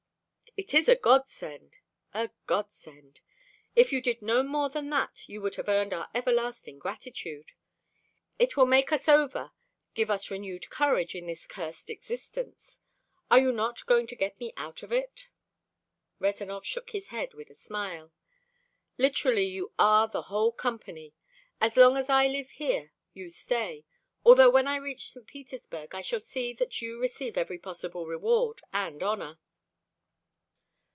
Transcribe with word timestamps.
"It 0.57 0.73
is 0.73 0.89
a 0.89 0.97
God 0.97 1.29
send, 1.29 1.77
a 2.13 2.29
God 2.45 2.73
send. 2.73 3.21
If 3.73 3.93
you 3.93 4.01
did 4.01 4.21
no 4.21 4.43
more 4.43 4.69
than 4.69 4.89
that 4.89 5.29
you 5.29 5.39
would 5.39 5.55
have 5.55 5.69
earned 5.69 5.93
our 5.93 6.09
everlasting 6.13 6.77
gratitude. 6.77 7.53
It 8.37 8.57
will 8.57 8.65
make 8.65 8.91
us 8.91 9.07
over, 9.07 9.53
give 9.93 10.11
us 10.11 10.29
renewed 10.29 10.69
courage 10.69 11.15
in 11.15 11.25
this 11.27 11.47
cursed 11.47 11.89
existence. 11.89 12.79
Are 13.29 13.39
you 13.39 13.53
not 13.53 13.85
going 13.85 14.07
to 14.07 14.15
get 14.17 14.41
me 14.41 14.51
out 14.57 14.83
of 14.83 14.91
it?" 14.91 15.29
Rezanov 16.19 16.65
shook 16.65 16.89
his 16.89 17.07
head 17.07 17.33
with 17.33 17.49
a 17.49 17.55
smile. 17.55 18.11
"Literally 18.97 19.45
you 19.47 19.71
are 19.79 20.09
the 20.09 20.23
whole 20.23 20.51
Company. 20.51 21.13
As 21.61 21.77
long 21.77 21.95
as 21.95 22.09
I 22.09 22.27
live 22.27 22.49
here 22.49 22.91
you 23.13 23.29
stay 23.29 23.85
although 24.25 24.49
when 24.49 24.67
I 24.67 24.75
reach 24.75 25.13
St. 25.13 25.25
Petersburg 25.25 25.95
I 25.95 26.01
shall 26.01 26.19
see 26.19 26.51
that 26.55 26.81
you 26.81 26.99
receive 26.99 27.37
every 27.37 27.57
possible 27.57 28.05
reward 28.05 28.59
and 28.73 29.01
honor." 29.01 29.39